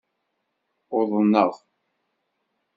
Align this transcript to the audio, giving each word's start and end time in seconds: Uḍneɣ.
Uḍneɣ. 0.97 1.51